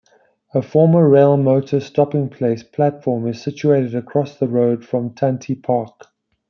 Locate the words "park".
5.53-6.07